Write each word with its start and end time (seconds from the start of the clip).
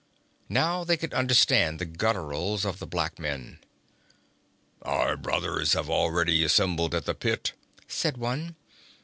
Now 0.49 0.83
they 0.83 0.97
could 0.97 1.13
understand 1.13 1.77
the 1.77 1.85
gutturals 1.85 2.65
of 2.65 2.79
the 2.79 2.87
black 2.87 3.19
men. 3.19 3.59
'Our 4.81 5.15
brothers 5.15 5.73
have 5.73 5.91
already 5.91 6.43
assembled 6.43 6.95
at 6.95 7.05
the 7.05 7.13
pit,' 7.13 7.53
said 7.87 8.17
one. 8.17 8.55